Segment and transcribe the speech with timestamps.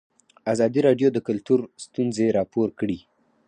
[0.53, 2.99] ازادي راډیو د کلتور ستونزې راپور کړي.